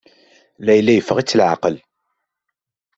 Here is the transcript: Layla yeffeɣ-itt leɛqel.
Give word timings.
Layla 0.65 0.91
yeffeɣ-itt 0.93 1.35
leɛqel. 1.37 1.75